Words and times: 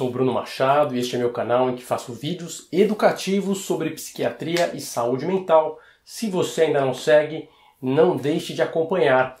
Sou 0.00 0.10
Bruno 0.10 0.32
Machado 0.32 0.96
e 0.96 0.98
este 0.98 1.14
é 1.14 1.18
meu 1.18 1.30
canal 1.30 1.68
em 1.68 1.76
que 1.76 1.84
faço 1.84 2.14
vídeos 2.14 2.66
educativos 2.72 3.66
sobre 3.66 3.90
psiquiatria 3.90 4.70
e 4.72 4.80
saúde 4.80 5.26
mental. 5.26 5.78
Se 6.02 6.30
você 6.30 6.62
ainda 6.62 6.80
não 6.80 6.94
segue, 6.94 7.50
não 7.82 8.16
deixe 8.16 8.54
de 8.54 8.62
acompanhar. 8.62 9.36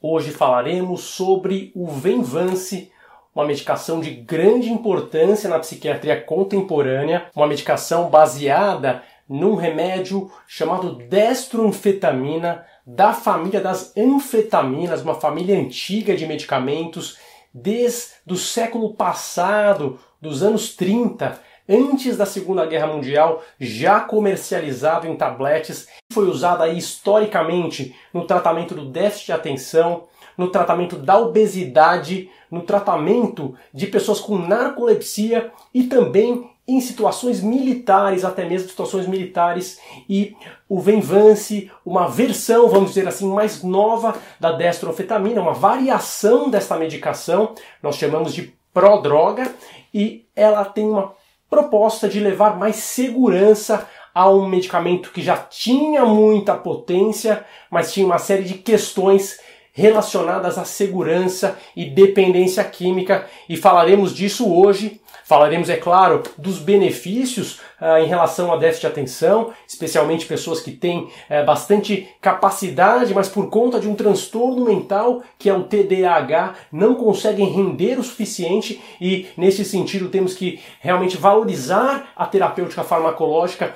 Hoje 0.00 0.30
falaremos 0.30 1.00
sobre 1.00 1.72
o 1.74 1.88
Venvance, 1.88 2.92
uma 3.34 3.44
medicação 3.44 3.98
de 3.98 4.12
grande 4.12 4.70
importância 4.70 5.50
na 5.50 5.58
psiquiatria 5.58 6.20
contemporânea, 6.20 7.26
uma 7.34 7.48
medicação 7.48 8.08
baseada 8.08 9.02
num 9.28 9.56
remédio 9.56 10.30
chamado 10.46 10.94
destroanfetamina, 10.94 12.64
da 12.86 13.12
família 13.12 13.60
das 13.60 13.96
anfetaminas, 13.96 15.02
uma 15.02 15.14
família 15.16 15.58
antiga 15.58 16.14
de 16.14 16.24
medicamentos 16.24 17.18
desde 17.54 18.10
o 18.28 18.36
século 18.36 18.94
passado, 18.94 20.00
dos 20.20 20.42
anos 20.42 20.74
30, 20.74 21.40
antes 21.68 22.16
da 22.16 22.26
Segunda 22.26 22.66
Guerra 22.66 22.88
Mundial, 22.88 23.42
já 23.60 24.00
comercializado 24.00 25.06
em 25.06 25.16
tabletes, 25.16 25.86
foi 26.12 26.26
usado 26.26 26.64
aí 26.64 26.76
historicamente 26.76 27.94
no 28.12 28.26
tratamento 28.26 28.74
do 28.74 28.86
déficit 28.86 29.26
de 29.26 29.32
atenção, 29.32 30.04
no 30.36 30.50
tratamento 30.50 30.96
da 30.96 31.16
obesidade, 31.16 32.28
no 32.50 32.62
tratamento 32.62 33.54
de 33.72 33.86
pessoas 33.86 34.18
com 34.18 34.36
narcolepsia 34.36 35.52
e 35.72 35.84
também 35.84 36.50
em 36.66 36.80
situações 36.80 37.42
militares, 37.42 38.24
até 38.24 38.44
mesmo 38.44 38.68
situações 38.68 39.06
militares, 39.06 39.78
e 40.08 40.34
o 40.68 40.80
Venvance, 40.80 41.70
uma 41.84 42.08
versão, 42.08 42.68
vamos 42.68 42.90
dizer 42.90 43.06
assim, 43.06 43.28
mais 43.30 43.62
nova 43.62 44.16
da 44.40 44.52
destroanfetamina, 44.52 45.42
uma 45.42 45.52
variação 45.52 46.48
desta 46.48 46.76
medicação, 46.76 47.54
nós 47.82 47.96
chamamos 47.96 48.32
de 48.32 48.54
prodroga, 48.72 49.54
e 49.92 50.26
ela 50.34 50.64
tem 50.64 50.86
uma 50.86 51.14
proposta 51.50 52.08
de 52.08 52.18
levar 52.18 52.58
mais 52.58 52.76
segurança 52.76 53.86
a 54.14 54.30
um 54.30 54.48
medicamento 54.48 55.10
que 55.10 55.20
já 55.20 55.36
tinha 55.36 56.04
muita 56.04 56.54
potência, 56.54 57.44
mas 57.70 57.92
tinha 57.92 58.06
uma 58.06 58.18
série 58.18 58.44
de 58.44 58.54
questões 58.54 59.38
relacionadas 59.74 60.56
à 60.56 60.64
segurança 60.64 61.58
e 61.76 61.84
dependência 61.90 62.62
química, 62.62 63.26
e 63.48 63.56
falaremos 63.56 64.14
disso 64.14 64.50
hoje. 64.50 65.00
Falaremos, 65.24 65.70
é 65.70 65.76
claro, 65.76 66.22
dos 66.36 66.58
benefícios 66.58 67.58
uh, 67.80 67.96
em 67.98 68.06
relação 68.06 68.52
a 68.52 68.56
déficit 68.56 68.82
de 68.82 68.86
atenção, 68.88 69.52
especialmente 69.66 70.26
pessoas 70.26 70.60
que 70.60 70.70
têm 70.70 71.08
uh, 71.30 71.44
bastante 71.46 72.08
capacidade, 72.20 73.14
mas 73.14 73.28
por 73.28 73.48
conta 73.48 73.80
de 73.80 73.88
um 73.88 73.94
transtorno 73.94 74.66
mental, 74.66 75.22
que 75.38 75.48
é 75.48 75.54
o 75.54 75.64
TDAH, 75.64 76.54
não 76.70 76.94
conseguem 76.94 77.48
render 77.48 77.98
o 77.98 78.04
suficiente, 78.04 78.80
e 79.00 79.26
nesse 79.36 79.64
sentido 79.64 80.10
temos 80.10 80.34
que 80.34 80.60
realmente 80.78 81.16
valorizar 81.16 82.12
a 82.14 82.26
terapêutica 82.26 82.84
farmacológica 82.84 83.74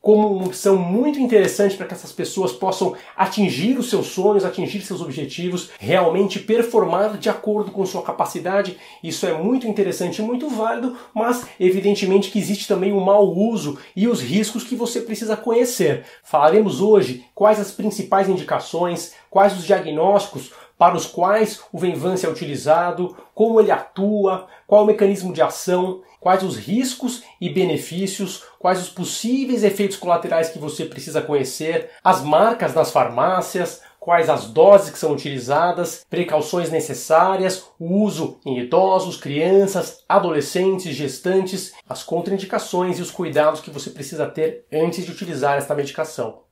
como 0.00 0.28
uma 0.32 0.46
opção 0.46 0.76
muito 0.76 1.18
interessante 1.18 1.76
para 1.76 1.86
que 1.86 1.94
essas 1.94 2.12
pessoas 2.12 2.52
possam 2.52 2.94
atingir 3.16 3.78
os 3.78 3.90
seus 3.90 4.06
sonhos, 4.06 4.44
atingir 4.44 4.80
seus 4.82 5.00
objetivos, 5.00 5.70
realmente 5.78 6.38
performar 6.38 7.18
de 7.18 7.28
acordo 7.28 7.70
com 7.70 7.84
sua 7.84 8.02
capacidade. 8.02 8.78
Isso 9.02 9.26
é 9.26 9.36
muito 9.36 9.66
interessante 9.66 10.20
e 10.20 10.24
muito 10.24 10.48
válido, 10.48 10.96
mas 11.14 11.46
evidentemente 11.58 12.30
que 12.30 12.38
existe 12.38 12.68
também 12.68 12.92
o 12.92 13.00
mau 13.00 13.28
uso 13.28 13.78
e 13.94 14.06
os 14.06 14.20
riscos 14.20 14.62
que 14.62 14.76
você 14.76 15.00
precisa 15.00 15.36
conhecer. 15.36 16.04
Falaremos 16.22 16.80
hoje 16.80 17.24
quais 17.34 17.58
as 17.58 17.72
principais 17.72 18.28
indicações, 18.28 19.12
quais 19.30 19.56
os 19.58 19.64
diagnósticos 19.64 20.52
para 20.78 20.96
os 20.96 21.04
quais 21.04 21.60
o 21.72 21.78
Venvance 21.78 22.24
é 22.24 22.28
utilizado, 22.28 23.16
como 23.34 23.60
ele 23.60 23.72
atua, 23.72 24.46
qual 24.66 24.84
o 24.84 24.86
mecanismo 24.86 25.32
de 25.32 25.42
ação, 25.42 26.02
quais 26.20 26.42
os 26.42 26.56
riscos 26.56 27.22
e 27.40 27.50
benefícios, 27.50 28.44
quais 28.58 28.80
os 28.80 28.88
possíveis 28.88 29.64
efeitos 29.64 29.96
colaterais 29.96 30.48
que 30.48 30.58
você 30.58 30.84
precisa 30.84 31.20
conhecer, 31.20 31.90
as 32.02 32.22
marcas 32.22 32.74
nas 32.74 32.90
farmácias, 32.90 33.82
quais 33.98 34.30
as 34.30 34.46
doses 34.46 34.90
que 34.90 34.98
são 34.98 35.12
utilizadas, 35.12 36.06
precauções 36.08 36.70
necessárias, 36.70 37.64
o 37.78 38.02
uso 38.02 38.38
em 38.46 38.58
idosos, 38.60 39.16
crianças, 39.16 40.04
adolescentes, 40.08 40.94
gestantes, 40.94 41.74
as 41.88 42.02
contraindicações 42.02 42.98
e 42.98 43.02
os 43.02 43.10
cuidados 43.10 43.60
que 43.60 43.70
você 43.70 43.90
precisa 43.90 44.26
ter 44.26 44.64
antes 44.72 45.04
de 45.04 45.12
utilizar 45.12 45.58
esta 45.58 45.74
medicação. 45.74 46.47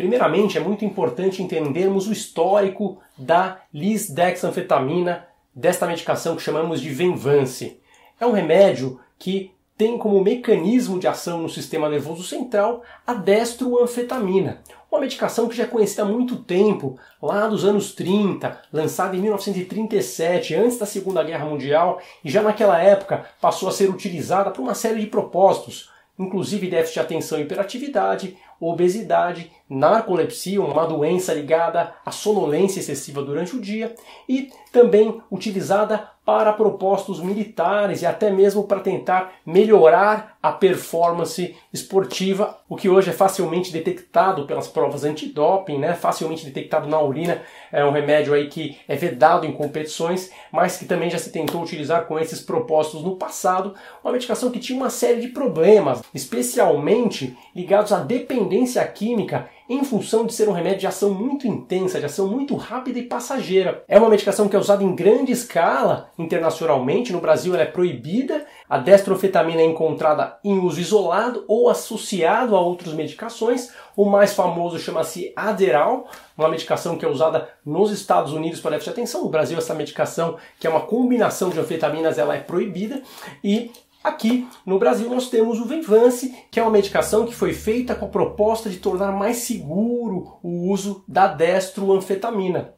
Primeiramente, 0.00 0.56
é 0.56 0.60
muito 0.62 0.82
importante 0.82 1.42
entendermos 1.42 2.08
o 2.08 2.12
histórico 2.12 3.02
da 3.18 3.60
lisdexanfetamina, 3.70 5.26
desta 5.54 5.86
medicação 5.86 6.34
que 6.34 6.42
chamamos 6.42 6.80
de 6.80 6.88
Venvance. 6.88 7.78
É 8.18 8.24
um 8.24 8.32
remédio 8.32 8.98
que 9.18 9.52
tem 9.76 9.98
como 9.98 10.24
mecanismo 10.24 10.98
de 10.98 11.06
ação 11.06 11.42
no 11.42 11.50
sistema 11.50 11.86
nervoso 11.86 12.22
central 12.22 12.82
a 13.06 13.12
destroanfetamina, 13.12 14.62
uma 14.90 15.02
medicação 15.02 15.46
que 15.48 15.56
já 15.56 15.64
é 15.64 15.66
conhecida 15.66 16.00
há 16.00 16.06
muito 16.06 16.36
tempo, 16.36 16.98
lá 17.20 17.46
dos 17.46 17.66
anos 17.66 17.92
30, 17.92 18.58
lançada 18.72 19.14
em 19.14 19.20
1937, 19.20 20.54
antes 20.54 20.78
da 20.78 20.86
Segunda 20.86 21.22
Guerra 21.22 21.44
Mundial, 21.44 22.00
e 22.24 22.30
já 22.30 22.40
naquela 22.40 22.80
época 22.80 23.26
passou 23.38 23.68
a 23.68 23.72
ser 23.72 23.90
utilizada 23.90 24.50
para 24.50 24.62
uma 24.62 24.74
série 24.74 25.00
de 25.00 25.08
propósitos, 25.08 25.90
inclusive 26.20 26.68
déficit 26.68 26.94
de 26.94 27.00
atenção 27.00 27.38
e 27.38 27.42
hiperatividade, 27.42 28.36
obesidade, 28.60 29.50
narcolepsia, 29.68 30.60
uma 30.60 30.86
doença 30.86 31.32
ligada 31.32 31.94
à 32.04 32.10
sonolência 32.10 32.80
excessiva 32.80 33.22
durante 33.22 33.56
o 33.56 33.60
dia, 33.60 33.94
e 34.28 34.50
também 34.70 35.20
utilizada 35.32 36.10
para 36.30 36.52
propósitos 36.52 37.18
militares 37.18 38.02
e 38.02 38.06
até 38.06 38.30
mesmo 38.30 38.62
para 38.62 38.78
tentar 38.78 39.32
melhorar 39.44 40.38
a 40.40 40.52
performance 40.52 41.56
esportiva, 41.72 42.56
o 42.68 42.76
que 42.76 42.88
hoje 42.88 43.10
é 43.10 43.12
facilmente 43.12 43.72
detectado 43.72 44.46
pelas 44.46 44.68
provas 44.68 45.02
antidoping, 45.02 45.78
né? 45.78 45.94
facilmente 45.94 46.46
detectado 46.46 46.88
na 46.88 47.02
urina, 47.02 47.42
é 47.72 47.84
um 47.84 47.90
remédio 47.90 48.32
aí 48.32 48.46
que 48.46 48.78
é 48.86 48.94
vedado 48.94 49.44
em 49.44 49.50
competições, 49.50 50.30
mas 50.52 50.76
que 50.76 50.84
também 50.84 51.10
já 51.10 51.18
se 51.18 51.32
tentou 51.32 51.60
utilizar 51.60 52.06
com 52.06 52.16
esses 52.16 52.40
propósitos 52.40 53.02
no 53.02 53.16
passado, 53.16 53.74
uma 54.04 54.12
medicação 54.12 54.52
que 54.52 54.60
tinha 54.60 54.78
uma 54.78 54.88
série 54.88 55.20
de 55.20 55.28
problemas, 55.28 56.00
especialmente 56.14 57.36
ligados 57.56 57.90
à 57.90 57.98
dependência 57.98 58.86
química 58.86 59.50
em 59.70 59.84
função 59.84 60.26
de 60.26 60.34
ser 60.34 60.48
um 60.48 60.52
remédio 60.52 60.80
de 60.80 60.86
ação 60.88 61.14
muito 61.14 61.46
intensa, 61.46 62.00
de 62.00 62.06
ação 62.06 62.26
muito 62.26 62.56
rápida 62.56 62.98
e 62.98 63.04
passageira. 63.04 63.84
É 63.86 64.00
uma 64.00 64.08
medicação 64.08 64.48
que 64.48 64.56
é 64.56 64.58
usada 64.58 64.82
em 64.82 64.96
grande 64.96 65.30
escala 65.30 66.10
internacionalmente, 66.18 67.12
no 67.12 67.20
Brasil 67.20 67.54
ela 67.54 67.62
é 67.62 67.66
proibida, 67.66 68.44
a 68.68 68.78
destroanfetamina 68.78 69.60
é 69.60 69.64
encontrada 69.64 70.38
em 70.42 70.58
uso 70.58 70.80
isolado 70.80 71.44
ou 71.46 71.68
associado 71.68 72.56
a 72.56 72.60
outras 72.60 72.92
medicações. 72.94 73.70
O 73.96 74.04
mais 74.04 74.34
famoso 74.34 74.76
chama-se 74.76 75.32
Aderal, 75.36 76.08
uma 76.36 76.48
medicação 76.48 76.98
que 76.98 77.04
é 77.04 77.08
usada 77.08 77.48
nos 77.64 77.92
Estados 77.92 78.32
Unidos 78.32 78.60
para 78.60 78.72
déficit 78.72 78.92
de 78.92 78.98
atenção. 78.98 79.22
No 79.22 79.30
Brasil 79.30 79.56
essa 79.56 79.72
medicação, 79.72 80.36
que 80.58 80.66
é 80.66 80.70
uma 80.70 80.80
combinação 80.80 81.48
de 81.48 81.60
anfetaminas, 81.60 82.18
ela 82.18 82.34
é 82.34 82.40
proibida 82.40 83.02
e 83.44 83.70
Aqui 84.02 84.48
no 84.64 84.78
Brasil 84.78 85.10
nós 85.10 85.28
temos 85.28 85.60
o 85.60 85.66
Venvance, 85.66 86.34
que 86.50 86.58
é 86.58 86.62
uma 86.62 86.72
medicação 86.72 87.26
que 87.26 87.34
foi 87.34 87.52
feita 87.52 87.94
com 87.94 88.06
a 88.06 88.08
proposta 88.08 88.70
de 88.70 88.78
tornar 88.78 89.12
mais 89.12 89.38
seguro 89.38 90.38
o 90.42 90.70
uso 90.70 91.04
da 91.06 91.26
destroanfetamina. 91.26 92.74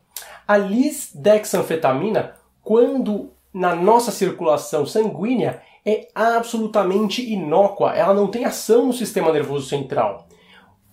A 0.48 0.56
lisdexanfetamina, 0.56 2.34
quando 2.60 3.30
na 3.54 3.74
nossa 3.74 4.10
circulação 4.10 4.84
sanguínea, 4.84 5.62
é 5.86 6.08
absolutamente 6.12 7.22
inócua, 7.32 7.94
ela 7.94 8.14
não 8.14 8.26
tem 8.26 8.44
ação 8.44 8.86
no 8.86 8.92
sistema 8.92 9.32
nervoso 9.32 9.68
central. 9.68 10.26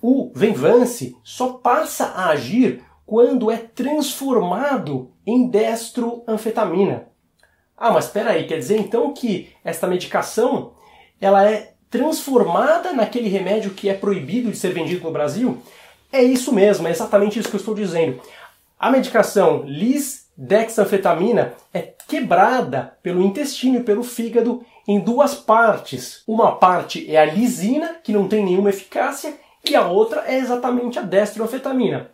O 0.01 0.31
Venvance 0.35 1.17
só 1.23 1.53
passa 1.53 2.05
a 2.05 2.29
agir 2.29 2.83
quando 3.03 3.49
é 3.49 3.57
transformado 3.57 5.11
em 5.25 5.47
destroanfetamina. 5.47 7.07
Ah, 7.79 7.91
mas 7.91 8.05
espera 8.05 8.31
aí, 8.31 8.45
quer 8.45 8.57
dizer 8.57 8.77
então 8.77 9.13
que 9.13 9.51
esta 9.63 9.87
medicação 9.87 10.73
ela 11.21 11.49
é 11.49 11.73
transformada 11.89 12.91
naquele 12.91 13.29
remédio 13.29 13.71
que 13.71 13.87
é 13.87 13.93
proibido 13.93 14.51
de 14.51 14.57
ser 14.57 14.73
vendido 14.73 15.05
no 15.05 15.11
Brasil? 15.11 15.57
É 16.11 16.21
isso 16.21 16.51
mesmo, 16.51 16.87
é 16.87 16.91
exatamente 16.91 17.39
isso 17.39 17.49
que 17.49 17.55
eu 17.55 17.59
estou 17.59 17.73
dizendo. 17.73 18.21
A 18.77 18.91
medicação 18.91 19.63
lisdexanfetamina 19.65 21.53
é 21.73 21.93
quebrada 22.07 22.97
pelo 23.01 23.23
intestino 23.23 23.79
e 23.79 23.83
pelo 23.83 24.03
fígado 24.03 24.61
em 24.87 24.99
duas 24.99 25.35
partes. 25.35 26.23
Uma 26.27 26.55
parte 26.55 27.09
é 27.09 27.17
a 27.17 27.25
lisina, 27.25 27.95
que 28.03 28.11
não 28.11 28.27
tem 28.27 28.43
nenhuma 28.43 28.71
eficácia, 28.71 29.35
e 29.63 29.75
a 29.75 29.87
outra 29.87 30.25
é 30.27 30.37
exatamente 30.37 30.99
a 30.99 31.01
destroanfetamina. 31.01 32.09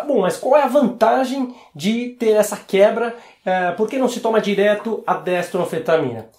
Tá 0.00 0.06
bom, 0.06 0.22
mas 0.22 0.38
qual 0.38 0.56
é 0.56 0.62
a 0.62 0.66
vantagem 0.66 1.54
de 1.74 2.16
ter 2.18 2.30
essa 2.30 2.56
quebra? 2.56 3.14
É, 3.44 3.72
por 3.72 3.86
que 3.86 3.98
não 3.98 4.08
se 4.08 4.20
toma 4.20 4.40
direto 4.40 5.04
a 5.06 5.12
destroanfetamina? 5.12 6.30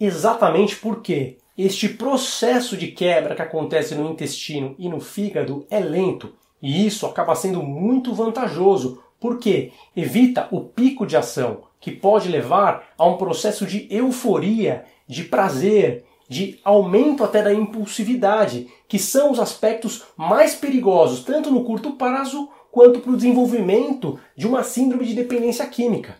Exatamente 0.00 0.76
porque 0.76 1.36
este 1.56 1.90
processo 1.90 2.74
de 2.74 2.88
quebra 2.88 3.34
que 3.34 3.42
acontece 3.42 3.94
no 3.94 4.10
intestino 4.10 4.74
e 4.78 4.88
no 4.88 4.98
fígado 4.98 5.66
é 5.68 5.78
lento. 5.78 6.32
E 6.62 6.86
isso 6.86 7.04
acaba 7.04 7.34
sendo 7.34 7.62
muito 7.62 8.14
vantajoso, 8.14 9.02
porque 9.20 9.72
evita 9.94 10.48
o 10.50 10.62
pico 10.62 11.06
de 11.06 11.14
ação, 11.14 11.64
que 11.78 11.90
pode 11.90 12.30
levar 12.30 12.94
a 12.96 13.04
um 13.04 13.18
processo 13.18 13.66
de 13.66 13.86
euforia, 13.90 14.86
de 15.06 15.24
prazer, 15.24 16.06
de 16.26 16.58
aumento 16.64 17.22
até 17.22 17.42
da 17.42 17.52
impulsividade, 17.52 18.68
que 18.88 18.98
são 18.98 19.30
os 19.30 19.38
aspectos 19.38 20.02
mais 20.16 20.54
perigosos, 20.54 21.22
tanto 21.22 21.50
no 21.50 21.62
curto 21.62 21.92
prazo 21.92 22.48
quanto 22.72 23.00
para 23.00 23.12
o 23.12 23.16
desenvolvimento 23.16 24.18
de 24.34 24.48
uma 24.48 24.62
síndrome 24.64 25.04
de 25.04 25.14
dependência 25.14 25.66
química. 25.66 26.16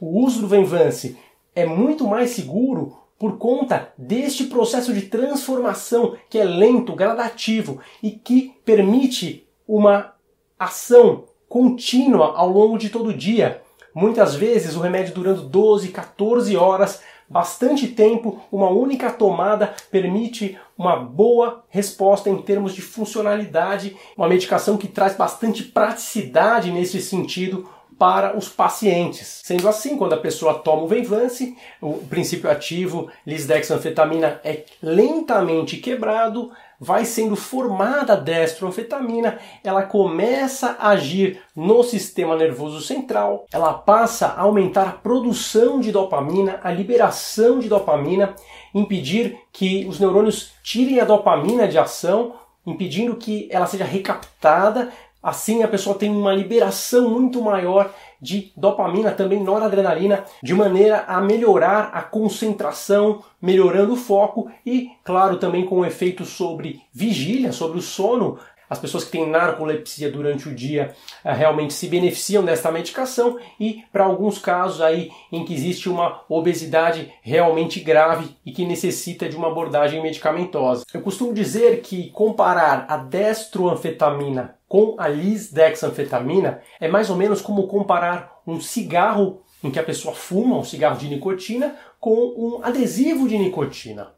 O 0.00 0.24
uso 0.24 0.40
do 0.40 0.48
Venvance 0.48 1.18
é 1.54 1.66
muito 1.66 2.06
mais 2.06 2.30
seguro 2.30 2.96
por 3.18 3.36
conta 3.36 3.92
deste 3.98 4.44
processo 4.44 4.94
de 4.94 5.02
transformação 5.02 6.16
que 6.30 6.38
é 6.38 6.44
lento, 6.44 6.94
gradativo 6.94 7.80
e 8.00 8.12
que 8.12 8.54
permite 8.64 9.46
uma 9.66 10.14
ação 10.58 11.24
contínua 11.48 12.36
ao 12.36 12.48
longo 12.48 12.78
de 12.78 12.88
todo 12.88 13.10
o 13.10 13.16
dia. 13.16 13.60
Muitas 13.92 14.34
vezes 14.36 14.76
o 14.76 14.80
remédio 14.80 15.14
durando 15.14 15.42
12, 15.42 15.88
14 15.88 16.56
horas, 16.56 17.02
bastante 17.28 17.88
tempo, 17.88 18.40
uma 18.50 18.68
única 18.70 19.10
tomada 19.10 19.74
permite 19.90 20.56
uma 20.82 20.96
boa 20.96 21.62
resposta 21.68 22.28
em 22.28 22.42
termos 22.42 22.74
de 22.74 22.82
funcionalidade, 22.82 23.96
uma 24.16 24.28
medicação 24.28 24.76
que 24.76 24.88
traz 24.88 25.16
bastante 25.16 25.62
praticidade 25.62 26.72
nesse 26.72 27.00
sentido, 27.00 27.68
para 28.02 28.36
os 28.36 28.48
pacientes. 28.48 29.42
Sendo 29.44 29.68
assim, 29.68 29.96
quando 29.96 30.14
a 30.14 30.16
pessoa 30.16 30.54
toma 30.54 30.82
o 30.82 30.88
Venvance, 30.88 31.56
o 31.80 31.98
princípio 31.98 32.50
ativo 32.50 33.08
lisdexanfetamina 33.24 34.40
é 34.42 34.64
lentamente 34.82 35.76
quebrado, 35.76 36.50
vai 36.80 37.04
sendo 37.04 37.36
formada 37.36 38.14
a 38.14 38.16
destroanfetamina, 38.16 39.38
ela 39.62 39.84
começa 39.84 40.76
a 40.80 40.88
agir 40.88 41.40
no 41.54 41.84
sistema 41.84 42.34
nervoso 42.34 42.80
central, 42.80 43.46
ela 43.52 43.72
passa 43.72 44.26
a 44.26 44.40
aumentar 44.40 44.88
a 44.88 44.92
produção 44.92 45.78
de 45.78 45.92
dopamina, 45.92 46.58
a 46.64 46.72
liberação 46.72 47.60
de 47.60 47.68
dopamina, 47.68 48.34
impedir 48.74 49.38
que 49.52 49.86
os 49.86 50.00
neurônios 50.00 50.54
tirem 50.64 50.98
a 50.98 51.04
dopamina 51.04 51.68
de 51.68 51.78
ação, 51.78 52.34
impedindo 52.66 53.14
que 53.14 53.48
ela 53.48 53.66
seja 53.66 53.84
recaptada, 53.84 54.90
Assim 55.22 55.62
a 55.62 55.68
pessoa 55.68 55.96
tem 55.96 56.10
uma 56.10 56.34
liberação 56.34 57.08
muito 57.08 57.40
maior 57.40 57.92
de 58.20 58.52
dopamina, 58.56 59.12
também 59.12 59.42
noradrenalina, 59.42 60.24
de 60.42 60.54
maneira 60.54 61.04
a 61.06 61.20
melhorar 61.20 61.90
a 61.92 62.02
concentração, 62.02 63.22
melhorando 63.40 63.92
o 63.94 63.96
foco 63.96 64.50
e, 64.64 64.90
claro, 65.04 65.36
também 65.36 65.64
com 65.64 65.84
efeito 65.84 66.24
sobre 66.24 66.80
vigília, 66.92 67.52
sobre 67.52 67.78
o 67.78 67.82
sono, 67.82 68.38
as 68.72 68.78
pessoas 68.78 69.04
que 69.04 69.10
têm 69.10 69.28
narcolepsia 69.28 70.10
durante 70.10 70.48
o 70.48 70.54
dia 70.54 70.94
uh, 71.22 71.28
realmente 71.30 71.74
se 71.74 71.86
beneficiam 71.88 72.42
desta 72.42 72.72
medicação 72.72 73.38
e 73.60 73.84
para 73.92 74.04
alguns 74.04 74.38
casos 74.38 74.80
aí 74.80 75.10
em 75.30 75.44
que 75.44 75.52
existe 75.52 75.90
uma 75.90 76.22
obesidade 76.26 77.12
realmente 77.20 77.80
grave 77.80 78.34
e 78.46 78.50
que 78.50 78.64
necessita 78.64 79.28
de 79.28 79.36
uma 79.36 79.48
abordagem 79.48 80.02
medicamentosa. 80.02 80.86
Eu 80.94 81.02
costumo 81.02 81.34
dizer 81.34 81.82
que 81.82 82.08
comparar 82.12 82.86
a 82.88 82.96
destroanfetamina 82.96 84.54
com 84.72 84.94
a 84.96 85.06
lisdexanfetamina 85.06 86.62
é 86.80 86.88
mais 86.88 87.10
ou 87.10 87.16
menos 87.16 87.42
como 87.42 87.66
comparar 87.66 88.40
um 88.46 88.58
cigarro 88.58 89.42
em 89.62 89.70
que 89.70 89.78
a 89.78 89.82
pessoa 89.82 90.14
fuma, 90.14 90.56
um 90.56 90.64
cigarro 90.64 90.98
de 90.98 91.10
nicotina, 91.10 91.76
com 92.00 92.14
um 92.14 92.64
adesivo 92.64 93.28
de 93.28 93.36
nicotina 93.36 94.14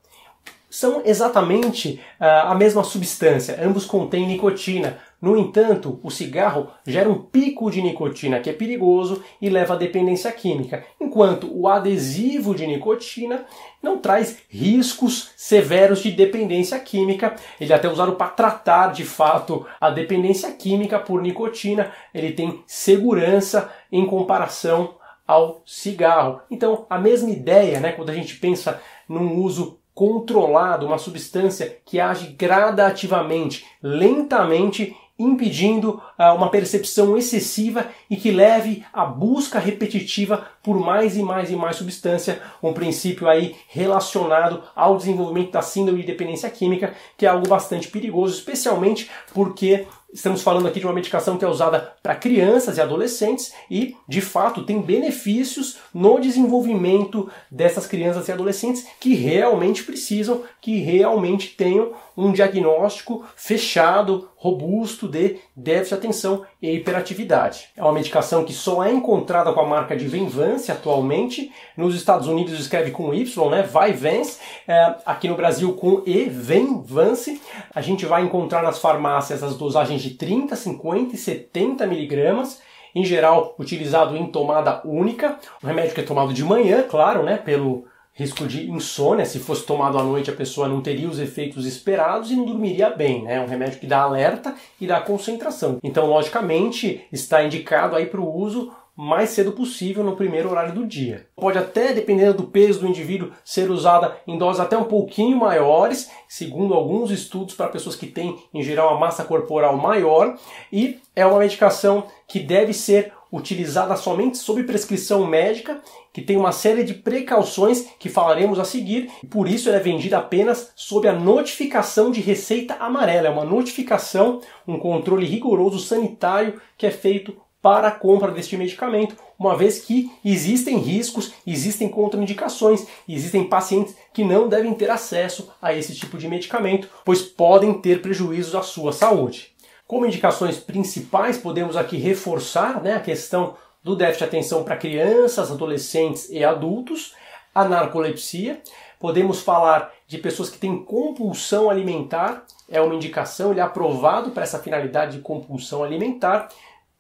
são 0.75 1.03
exatamente 1.05 2.01
uh, 2.21 2.49
a 2.49 2.55
mesma 2.57 2.83
substância, 2.83 3.57
ambos 3.63 3.87
contêm 3.87 4.27
nicotina. 4.27 4.99
No 5.23 5.37
entanto, 5.37 6.01
o 6.03 6.11
cigarro 6.11 6.69
gera 6.85 7.09
um 7.09 7.23
pico 7.23 7.71
de 7.71 7.81
nicotina 7.81 8.41
que 8.41 8.51
é 8.51 8.53
perigoso 8.53 9.23
e 9.41 9.49
leva 9.49 9.75
à 9.75 9.77
dependência 9.77 10.33
química, 10.33 10.85
enquanto 11.01 11.49
o 11.49 11.69
adesivo 11.69 12.57
de 12.57 12.67
nicotina 12.67 13.45
não 13.81 13.99
traz 13.99 14.39
riscos 14.49 15.31
severos 15.37 16.01
de 16.01 16.11
dependência 16.11 16.77
química. 16.81 17.37
Ele 17.61 17.73
é 17.73 17.77
até 17.77 17.89
usado 17.89 18.17
para 18.17 18.31
tratar 18.31 18.93
de 18.93 19.05
fato 19.05 19.65
a 19.81 19.91
dependência 19.91 20.51
química 20.51 20.99
por 20.99 21.23
nicotina. 21.23 21.93
Ele 22.13 22.33
tem 22.33 22.65
segurança 22.67 23.71
em 23.93 24.05
comparação 24.05 24.97
ao 25.25 25.63
cigarro. 25.65 26.41
Então, 26.51 26.85
a 26.91 26.99
mesma 26.99 27.31
ideia, 27.31 27.79
né, 27.79 27.93
quando 27.93 28.11
a 28.11 28.15
gente 28.15 28.35
pensa 28.41 28.83
num 29.09 29.37
uso 29.37 29.79
controlado, 29.95 30.87
uma 30.87 30.99
substância 30.99 31.79
que 31.85 32.01
age 32.01 32.29
gradativamente, 32.33 33.65
lentamente, 33.83 34.97
impedindo 35.17 36.03
uh, 36.19 36.35
uma 36.35 36.51
percepção 36.51 37.17
excessiva 37.17 37.87
e 38.11 38.17
que 38.17 38.33
leve 38.33 38.85
à 38.93 39.05
busca 39.05 39.61
repetitiva 39.61 40.49
por 40.63 40.79
mais 40.79 41.17
e 41.17 41.23
mais 41.23 41.51
e 41.51 41.57
mais 41.57 41.77
substância, 41.77 42.43
um 42.61 42.73
princípio 42.73 43.29
aí 43.29 43.55
relacionado 43.69 44.65
ao 44.75 44.97
desenvolvimento 44.97 45.53
da 45.53 45.63
síndrome 45.63 46.01
de 46.01 46.09
dependência 46.09 46.51
química, 46.51 46.95
que 47.17 47.27
é 47.27 47.29
algo 47.29 47.47
bastante 47.47 47.89
perigoso, 47.89 48.35
especialmente 48.35 49.09
porque 49.33 49.87
Estamos 50.15 50.43
falando 50.43 50.69
aqui 50.69 50.79
de 50.79 50.87
uma 50.87 50.95
medicação 50.95 51.37
que 51.37 51.45
é 51.45 51.49
usada 51.49 51.93
para 52.01 52.15
crianças 52.15 52.79
e 52.79 52.81
adolescentes 52.81 53.53
e, 53.69 53.97
de 54.09 54.21
fato, 54.21 54.65
tem 54.65 54.81
benefícios 54.81 55.79
no 55.93 56.21
desenvolvimento 56.21 57.29
dessas 57.51 57.85
crianças 57.89 58.29
e 58.29 58.33
adolescentes 58.33 58.87
que 59.01 59.17
realmente 59.17 59.83
precisam, 59.83 60.45
que 60.61 60.79
realmente 60.79 61.57
tenham 61.57 61.95
um 62.17 62.31
diagnóstico 62.33 63.25
fechado, 63.35 64.29
robusto 64.45 65.09
de 65.09 65.39
déficit 65.57 65.89
de 65.89 65.95
atenção 65.95 66.45
e 66.61 66.73
hiperatividade. 66.73 67.71
É 67.75 67.83
uma 67.83 67.95
medicação 67.95 68.45
que 68.45 68.53
só 68.53 68.85
é 68.85 68.93
encontrada 68.93 69.51
com 69.55 69.61
a 69.61 69.67
marca 69.67 69.97
de 69.97 70.07
Venvance 70.07 70.71
atualmente. 70.71 71.51
Nos 71.75 71.95
Estados 71.95 72.29
Unidos 72.29 72.61
escreve 72.61 72.91
com 72.91 73.15
Y, 73.15 73.51
né? 73.51 73.63
Vyvanse. 73.63 74.39
É, 74.69 74.97
aqui 75.07 75.29
no 75.29 75.35
Brasil 75.35 75.73
com 75.73 76.03
E, 76.05 76.25
Venvance. 76.25 77.41
A 77.75 77.81
gente 77.81 78.05
vai 78.05 78.23
encontrar 78.23 78.63
nas 78.63 78.79
farmácias 78.79 79.43
as 79.43 79.57
dosagens 79.57 80.03
de 80.03 80.11
30, 80.11 80.55
50 80.55 81.15
e 81.15 81.19
70 81.19 81.87
miligramas 81.87 82.61
em 82.95 83.03
geral 83.03 83.57
utilizado 83.59 84.15
em 84.15 84.27
tomada 84.27 84.83
única, 84.85 85.39
um 85.63 85.67
remédio 85.67 85.95
que 85.95 86.01
é 86.03 86.05
tomado 86.05 86.33
de 86.35 86.45
manhã, 86.45 86.85
claro, 86.89 87.25
né, 87.25 87.37
pelo 87.39 87.87
risco 88.15 88.47
de 88.47 88.71
insônia. 88.71 89.27
Se 89.27 89.41
fosse 89.41 89.67
tomado 89.67 89.99
à 89.99 90.03
noite, 90.03 90.31
a 90.31 90.35
pessoa 90.35 90.69
não 90.69 90.81
teria 90.81 91.09
os 91.09 91.19
efeitos 91.19 91.67
esperados 91.67 92.31
e 92.31 92.37
não 92.37 92.47
dormiria 92.47 92.91
bem. 92.91 93.25
Né? 93.25 93.35
É 93.35 93.41
um 93.41 93.47
remédio 93.47 93.81
que 93.81 93.87
dá 93.87 94.03
alerta 94.03 94.55
e 94.81 94.87
dá 94.87 95.01
concentração. 95.01 95.79
Então, 95.83 96.07
logicamente, 96.07 97.05
está 97.13 97.45
indicado 97.45 97.97
aí 97.97 98.07
para 98.07 98.21
o 98.21 98.35
uso 98.35 98.73
mais 98.97 99.31
cedo 99.31 99.51
possível 99.51 100.05
no 100.05 100.15
primeiro 100.15 100.49
horário 100.49 100.73
do 100.73 100.87
dia. 100.87 101.27
Pode 101.35 101.59
até, 101.59 101.93
dependendo 101.93 102.35
do 102.35 102.45
peso 102.45 102.81
do 102.81 102.87
indivíduo, 102.87 103.33
ser 103.45 103.69
usada 103.69 104.17
em 104.25 104.39
doses 104.39 104.61
até 104.61 104.79
um 104.79 104.85
pouquinho 104.85 105.37
maiores, 105.37 106.11
segundo 106.29 106.75
alguns 106.75 107.11
estudos 107.11 107.57
para 107.57 107.69
pessoas 107.69 107.97
que 107.97 108.07
têm, 108.07 108.39
em 108.53 108.63
geral, 108.63 108.91
uma 108.91 109.01
massa 109.01 109.25
corporal 109.25 109.77
maior, 109.77 110.39
e 110.73 111.01
é 111.17 111.27
uma 111.27 111.41
medicação 111.41 112.07
que 112.29 112.39
deve 112.39 112.73
ser 112.73 113.13
utilizada 113.35 113.97
somente 113.97 114.39
sob 114.39 114.63
prescrição 114.63 115.27
médica, 115.27 115.81
que 116.13 116.23
tem 116.23 116.37
uma 116.37 116.53
série 116.53 116.85
de 116.85 116.95
precauções 116.95 117.87
que 117.99 118.09
falaremos 118.09 118.61
a 118.61 118.65
seguir, 118.65 119.11
e 119.23 119.27
por 119.27 119.49
isso 119.49 119.69
ela 119.69 119.79
é 119.79 119.81
vendida 119.81 120.19
apenas 120.19 120.71
sob 120.77 121.09
a 121.09 121.13
notificação 121.13 122.11
de 122.11 122.21
receita 122.21 122.75
amarela. 122.75 123.27
É 123.27 123.31
uma 123.31 123.45
notificação, 123.45 124.41
um 124.67 124.79
controle 124.79 125.27
rigoroso 125.27 125.81
sanitário 125.81 126.61
que 126.79 126.87
é 126.87 126.91
feito 126.91 127.37
para 127.61 127.89
a 127.89 127.91
compra 127.91 128.31
deste 128.31 128.59
medicamento, 128.59 129.17
uma 129.39 129.57
vez 129.57 129.79
que 129.79 130.13
existem 130.23 130.77
riscos, 130.77 131.33
existem 131.47 131.89
contraindicações, 131.89 132.87
existem 133.09 133.43
pacientes 133.43 133.97
que 134.13 134.23
não 134.23 134.47
devem 134.49 134.75
ter 134.75 134.91
acesso 134.91 135.51
a 135.63 135.73
esse 135.73 135.95
tipo 135.95 136.19
de 136.19 136.29
medicamento, 136.29 136.91
pois 137.07 137.23
podem 137.23 137.73
ter 137.73 138.03
prejuízos 138.03 138.55
à 138.55 138.61
sua 138.61 138.93
saúde. 138.93 139.54
Como 139.87 140.07
indicações 140.07 140.59
principais, 140.59 141.37
podemos 141.37 141.77
aqui 141.77 141.97
reforçar 141.99 142.83
né, 142.83 142.95
a 142.95 143.01
questão 143.01 143.55
do 143.83 143.95
déficit 143.95 144.21
de 144.21 144.25
atenção 144.25 144.65
para 144.65 144.79
crianças, 144.79 145.51
adolescentes 145.51 146.31
e 146.31 146.43
adultos, 146.43 147.15
a 147.55 147.67
narcolepsia. 147.67 148.63
Podemos 148.99 149.43
falar 149.43 149.93
de 150.07 150.17
pessoas 150.17 150.49
que 150.49 150.57
têm 150.57 150.83
compulsão 150.83 151.69
alimentar, 151.69 152.47
é 152.71 152.81
uma 152.81 152.95
indicação, 152.95 153.51
ele 153.51 153.61
é 153.61 153.63
aprovado 153.63 154.31
para 154.31 154.43
essa 154.43 154.59
finalidade 154.59 155.19
de 155.19 155.23
compulsão 155.23 155.85
alimentar. 155.85 156.49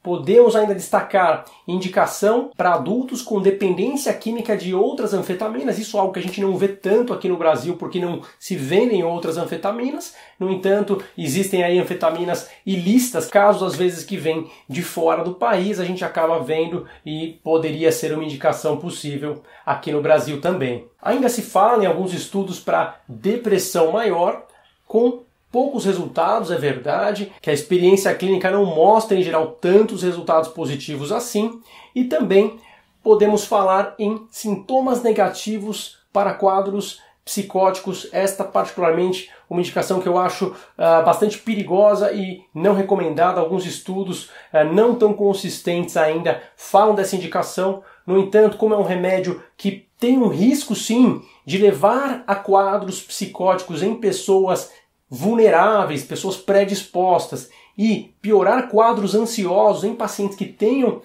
Podemos 0.04 0.54
ainda 0.54 0.74
destacar 0.74 1.46
indicação 1.66 2.50
para 2.54 2.74
adultos 2.74 3.22
com 3.22 3.40
dependência 3.40 4.12
química 4.12 4.54
de 4.54 4.74
outras 4.74 5.14
anfetaminas. 5.14 5.78
Isso 5.78 5.96
é 5.96 6.00
algo 6.00 6.12
que 6.12 6.18
a 6.18 6.22
gente 6.22 6.42
não 6.42 6.54
vê 6.58 6.68
tanto 6.68 7.14
aqui 7.14 7.26
no 7.26 7.38
Brasil 7.38 7.76
porque 7.76 7.98
não 7.98 8.20
se 8.38 8.54
vendem 8.54 9.02
outras 9.02 9.38
anfetaminas. 9.38 10.14
No 10.38 10.50
entanto, 10.50 11.02
existem 11.16 11.64
aí 11.64 11.78
anfetaminas 11.78 12.50
ilícitas, 12.66 13.28
casos 13.28 13.62
às 13.62 13.76
vezes 13.76 14.04
que 14.04 14.18
vêm 14.18 14.50
de 14.68 14.82
fora 14.82 15.24
do 15.24 15.32
país, 15.32 15.80
a 15.80 15.86
gente 15.86 16.04
acaba 16.04 16.38
vendo 16.38 16.86
e 17.06 17.40
poderia 17.42 17.90
ser 17.90 18.12
uma 18.12 18.24
indicação 18.24 18.76
possível 18.76 19.42
aqui 19.64 19.90
no 19.90 20.02
Brasil 20.02 20.38
também. 20.38 20.84
Ainda 21.00 21.30
se 21.30 21.40
fala 21.40 21.82
em 21.82 21.86
alguns 21.86 22.12
estudos 22.12 22.60
para 22.60 23.00
depressão 23.08 23.92
maior 23.92 24.44
com 24.86 25.22
poucos 25.54 25.84
resultados, 25.84 26.50
é 26.50 26.56
verdade, 26.56 27.32
que 27.40 27.48
a 27.48 27.52
experiência 27.52 28.12
clínica 28.12 28.50
não 28.50 28.64
mostra 28.64 29.16
em 29.16 29.22
geral 29.22 29.52
tantos 29.60 30.02
resultados 30.02 30.48
positivos 30.48 31.12
assim, 31.12 31.60
e 31.94 32.02
também 32.02 32.58
podemos 33.04 33.44
falar 33.44 33.94
em 33.96 34.26
sintomas 34.32 35.00
negativos 35.00 35.98
para 36.12 36.34
quadros 36.34 37.00
psicóticos. 37.24 38.08
Esta, 38.10 38.42
particularmente, 38.42 39.30
uma 39.48 39.60
indicação 39.60 40.00
que 40.00 40.08
eu 40.08 40.18
acho 40.18 40.46
uh, 40.46 41.04
bastante 41.04 41.38
perigosa 41.38 42.12
e 42.12 42.42
não 42.52 42.74
recomendada. 42.74 43.38
Alguns 43.38 43.64
estudos 43.64 44.24
uh, 44.52 44.64
não 44.72 44.96
tão 44.96 45.12
consistentes 45.12 45.96
ainda 45.96 46.42
falam 46.56 46.96
dessa 46.96 47.14
indicação. 47.14 47.80
No 48.04 48.18
entanto, 48.18 48.56
como 48.56 48.74
é 48.74 48.76
um 48.76 48.82
remédio 48.82 49.40
que 49.56 49.86
tem 50.00 50.18
um 50.18 50.26
risco 50.26 50.74
sim 50.74 51.22
de 51.46 51.58
levar 51.58 52.24
a 52.26 52.34
quadros 52.34 53.00
psicóticos 53.00 53.84
em 53.84 53.94
pessoas 53.94 54.72
vulneráveis, 55.14 56.04
pessoas 56.04 56.36
predispostas. 56.36 57.48
E 57.76 58.14
piorar 58.22 58.68
quadros 58.68 59.14
ansiosos 59.14 59.82
em 59.82 59.94
pacientes 59.94 60.36
que 60.36 60.44
tenham 60.44 60.98
uh, 60.98 61.02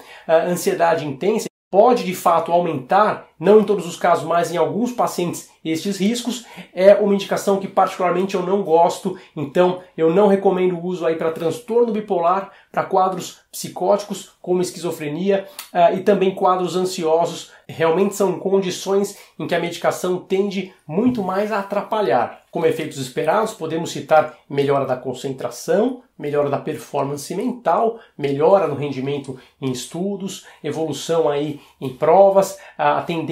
ansiedade 0.47 1.05
intensa, 1.05 1.47
pode 1.71 2.03
de 2.03 2.13
fato 2.13 2.51
aumentar, 2.51 3.28
não 3.39 3.61
em 3.61 3.63
todos 3.63 3.87
os 3.87 3.95
casos, 3.95 4.25
mas 4.25 4.51
em 4.51 4.57
alguns 4.57 4.91
pacientes, 4.91 5.49
estes 5.63 5.97
riscos, 5.97 6.45
é 6.73 6.95
uma 6.95 7.13
indicação 7.13 7.59
que 7.59 7.67
particularmente 7.67 8.35
eu 8.35 8.43
não 8.43 8.61
gosto, 8.63 9.17
então 9.35 9.81
eu 9.97 10.13
não 10.13 10.27
recomendo 10.27 10.75
o 10.75 10.85
uso 10.85 11.05
aí 11.05 11.15
para 11.15 11.31
transtorno 11.31 11.93
bipolar, 11.93 12.51
para 12.71 12.83
quadros 12.83 13.39
psicóticos 13.51 14.31
como 14.41 14.61
esquizofrenia 14.61 15.47
uh, 15.73 15.95
e 15.95 16.01
também 16.01 16.35
quadros 16.35 16.75
ansiosos. 16.75 17.51
Realmente 17.67 18.15
são 18.15 18.39
condições 18.39 19.17
em 19.37 19.47
que 19.47 19.55
a 19.55 19.59
medicação 19.59 20.17
tende 20.17 20.73
muito 20.87 21.23
mais 21.23 21.51
a 21.51 21.59
atrapalhar. 21.59 22.43
Como 22.51 22.65
efeitos 22.65 22.97
esperados, 22.97 23.53
podemos 23.53 23.91
citar 23.91 24.35
melhora 24.49 24.85
da 24.85 24.97
concentração, 24.97 26.01
melhora 26.17 26.49
da 26.49 26.57
performance 26.57 27.33
mental, 27.35 27.99
melhora 28.17 28.67
no 28.67 28.75
rendimento 28.75 29.39
em 29.61 29.71
estudos, 29.71 30.45
evolução 30.63 31.29
aí 31.29 31.61
em 31.79 31.89
provas, 31.89 32.57
a 32.77 33.01
tendência 33.03 33.28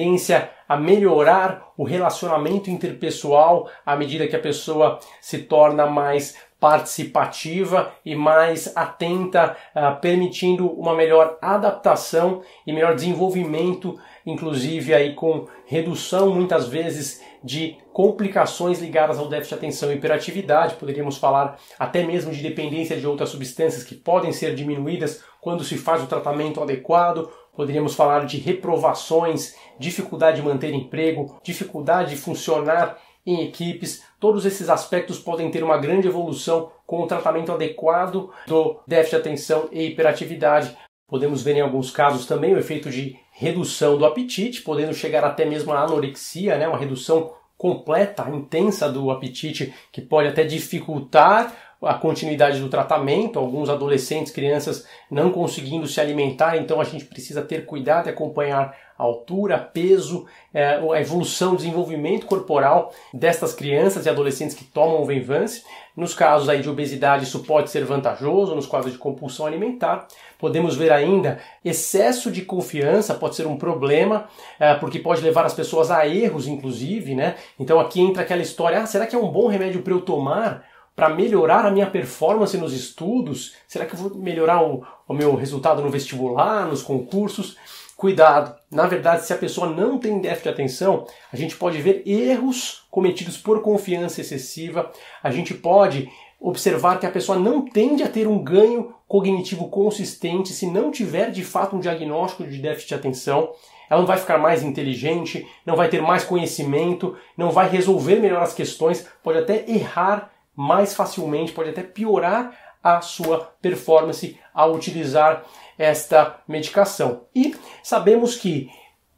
a 0.68 0.76
melhorar 0.76 1.72
o 1.76 1.84
relacionamento 1.84 2.70
interpessoal 2.70 3.70
à 3.84 3.96
medida 3.96 4.26
que 4.26 4.36
a 4.36 4.40
pessoa 4.40 4.98
se 5.20 5.38
torna 5.38 5.86
mais 5.86 6.36
participativa 6.60 7.92
e 8.04 8.14
mais 8.16 8.76
atenta, 8.76 9.56
uh, 9.74 10.00
permitindo 10.00 10.68
uma 10.68 10.94
melhor 10.94 11.38
adaptação 11.40 12.42
e 12.66 12.72
melhor 12.72 12.94
desenvolvimento, 12.94 13.98
inclusive 14.26 14.92
aí 14.92 15.14
com 15.14 15.46
redução 15.66 16.34
muitas 16.34 16.66
vezes 16.66 17.22
de 17.42 17.76
complicações 17.92 18.80
ligadas 18.80 19.18
ao 19.18 19.28
déficit 19.28 19.50
de 19.50 19.58
atenção 19.58 19.92
e 19.92 19.94
hiperatividade. 19.94 20.74
Poderíamos 20.74 21.16
falar 21.16 21.56
até 21.78 22.02
mesmo 22.02 22.32
de 22.32 22.42
dependência 22.42 22.96
de 22.96 23.06
outras 23.06 23.28
substâncias 23.28 23.84
que 23.84 23.94
podem 23.94 24.32
ser 24.32 24.54
diminuídas 24.54 25.22
quando 25.40 25.62
se 25.62 25.78
faz 25.78 26.02
o 26.02 26.06
tratamento 26.06 26.60
adequado. 26.60 27.30
Poderíamos 27.58 27.96
falar 27.96 28.24
de 28.24 28.38
reprovações, 28.38 29.56
dificuldade 29.80 30.40
de 30.40 30.46
manter 30.46 30.72
emprego, 30.72 31.40
dificuldade 31.42 32.10
de 32.10 32.16
funcionar 32.16 32.96
em 33.26 33.42
equipes. 33.42 34.04
Todos 34.20 34.46
esses 34.46 34.68
aspectos 34.68 35.18
podem 35.18 35.50
ter 35.50 35.64
uma 35.64 35.76
grande 35.76 36.06
evolução 36.06 36.70
com 36.86 37.02
o 37.02 37.06
tratamento 37.08 37.50
adequado 37.50 38.30
do 38.46 38.78
déficit 38.86 39.10
de 39.10 39.16
atenção 39.16 39.68
e 39.72 39.86
hiperatividade. 39.86 40.76
Podemos 41.08 41.42
ver 41.42 41.56
em 41.56 41.60
alguns 41.60 41.90
casos 41.90 42.26
também 42.26 42.54
o 42.54 42.58
efeito 42.60 42.90
de 42.90 43.18
redução 43.32 43.98
do 43.98 44.06
apetite, 44.06 44.62
podendo 44.62 44.94
chegar 44.94 45.24
até 45.24 45.44
mesmo 45.44 45.72
à 45.72 45.80
anorexia, 45.80 46.56
né? 46.56 46.68
uma 46.68 46.78
redução 46.78 47.34
completa, 47.56 48.30
intensa 48.30 48.88
do 48.88 49.10
apetite, 49.10 49.74
que 49.90 50.00
pode 50.00 50.28
até 50.28 50.44
dificultar 50.44 51.52
a 51.80 51.94
continuidade 51.94 52.60
do 52.60 52.68
tratamento, 52.68 53.38
alguns 53.38 53.68
adolescentes, 53.68 54.32
crianças 54.32 54.86
não 55.10 55.30
conseguindo 55.30 55.86
se 55.86 56.00
alimentar, 56.00 56.56
então 56.56 56.80
a 56.80 56.84
gente 56.84 57.04
precisa 57.04 57.40
ter 57.40 57.64
cuidado 57.66 58.08
e 58.08 58.10
acompanhar 58.10 58.74
a 58.98 59.02
altura, 59.04 59.58
peso, 59.58 60.26
é, 60.52 60.80
a 60.92 61.00
evolução, 61.00 61.54
desenvolvimento 61.54 62.26
corporal 62.26 62.92
destas 63.14 63.54
crianças 63.54 64.06
e 64.06 64.08
adolescentes 64.08 64.56
que 64.56 64.64
tomam 64.64 65.00
o 65.00 65.04
Venvance. 65.04 65.62
Nos 65.96 66.14
casos 66.14 66.48
aí 66.48 66.60
de 66.60 66.68
obesidade, 66.68 67.22
isso 67.24 67.44
pode 67.44 67.70
ser 67.70 67.84
vantajoso, 67.84 68.56
nos 68.56 68.66
quadros 68.66 68.92
de 68.92 68.98
compulsão 68.98 69.46
alimentar. 69.46 70.08
Podemos 70.36 70.76
ver 70.76 70.90
ainda 70.90 71.38
excesso 71.64 72.30
de 72.30 72.42
confiança 72.42 73.14
pode 73.14 73.36
ser 73.36 73.46
um 73.46 73.56
problema, 73.56 74.26
é, 74.58 74.74
porque 74.74 74.98
pode 74.98 75.22
levar 75.22 75.46
as 75.46 75.54
pessoas 75.54 75.92
a 75.92 76.06
erros, 76.08 76.48
inclusive, 76.48 77.14
né? 77.14 77.36
Então 77.58 77.78
aqui 77.78 78.00
entra 78.00 78.22
aquela 78.22 78.42
história: 78.42 78.80
ah, 78.80 78.86
será 78.86 79.06
que 79.06 79.14
é 79.14 79.18
um 79.18 79.30
bom 79.30 79.46
remédio 79.46 79.82
para 79.82 79.92
eu 79.92 80.00
tomar? 80.00 80.64
Para 80.98 81.10
melhorar 81.10 81.64
a 81.64 81.70
minha 81.70 81.86
performance 81.86 82.58
nos 82.58 82.72
estudos? 82.72 83.54
Será 83.68 83.86
que 83.86 83.94
eu 83.94 83.98
vou 84.00 84.18
melhorar 84.18 84.64
o, 84.64 84.84
o, 85.06 85.14
meu 85.14 85.36
resultado 85.36 85.80
no 85.80 85.90
vestibular, 85.90 86.66
nos 86.66 86.82
concursos? 86.82 87.56
Cuidado! 87.96 88.52
Na 88.68 88.84
verdade, 88.88 89.24
se 89.24 89.32
a 89.32 89.38
pessoa 89.38 89.68
não 89.68 89.96
tem 89.96 90.20
déficit 90.20 90.42
de 90.42 90.48
atenção, 90.48 91.06
a 91.32 91.36
gente 91.36 91.54
pode 91.54 91.80
ver 91.80 92.02
erros 92.04 92.84
cometidos 92.90 93.38
por 93.38 93.62
confiança 93.62 94.20
excessiva, 94.20 94.90
a 95.22 95.30
gente 95.30 95.54
pode 95.54 96.10
observar 96.40 96.98
que 96.98 97.06
a 97.06 97.12
pessoa 97.12 97.38
não 97.38 97.62
tende 97.64 98.02
a 98.02 98.08
ter 98.08 98.26
um 98.26 98.42
ganho 98.42 98.92
cognitivo 99.06 99.68
consistente 99.68 100.52
se 100.52 100.66
não 100.66 100.90
tiver 100.90 101.30
de 101.30 101.44
fato 101.44 101.76
um 101.76 101.80
diagnóstico 101.80 102.42
de 102.42 102.58
déficit 102.58 102.88
de 102.88 102.94
atenção. 102.96 103.52
Ela 103.88 104.00
não 104.00 104.06
vai 104.06 104.18
ficar 104.18 104.36
mais 104.36 104.64
inteligente, 104.64 105.46
não 105.64 105.76
vai 105.76 105.88
ter 105.88 106.02
mais 106.02 106.24
conhecimento, 106.24 107.16
não 107.36 107.52
vai 107.52 107.68
resolver 107.68 108.16
melhor 108.16 108.42
as 108.42 108.52
questões, 108.52 109.06
pode 109.22 109.38
até 109.38 109.64
errar 109.70 110.36
mais 110.58 110.92
facilmente, 110.92 111.52
pode 111.52 111.70
até 111.70 111.84
piorar 111.84 112.52
a 112.82 113.00
sua 113.00 113.52
performance 113.62 114.36
ao 114.52 114.74
utilizar 114.74 115.44
esta 115.78 116.40
medicação. 116.48 117.26
E 117.32 117.54
sabemos 117.80 118.34
que 118.34 118.68